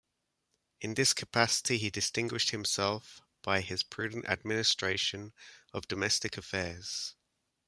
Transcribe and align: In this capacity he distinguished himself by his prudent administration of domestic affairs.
In 0.79 0.95
this 0.95 1.13
capacity 1.13 1.77
he 1.77 1.91
distinguished 1.91 2.49
himself 2.49 3.21
by 3.43 3.61
his 3.61 3.83
prudent 3.83 4.25
administration 4.27 5.31
of 5.73 5.87
domestic 5.87 6.37
affairs. 6.39 7.13